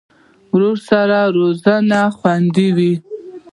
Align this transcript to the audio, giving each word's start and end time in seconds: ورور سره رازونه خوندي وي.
ورور 0.53 0.77
سره 0.87 1.19
رازونه 1.35 2.01
خوندي 2.17 2.67
وي. 2.77 2.93